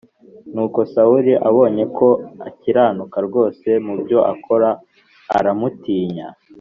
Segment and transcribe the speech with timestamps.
[0.53, 2.07] Nuko Sawuli abonye ko
[2.47, 4.69] akiranuka rwose mu byo akora,
[5.37, 6.27] aramutinya.